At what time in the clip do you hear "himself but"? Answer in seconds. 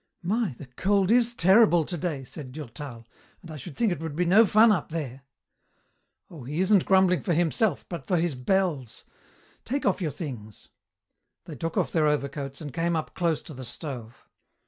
7.35-8.07